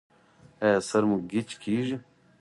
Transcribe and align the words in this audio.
ایا 0.63 0.79
سر 0.89 1.03
مو 1.09 1.17
ګیچ 1.31 1.49
کیږي؟ 1.61 1.97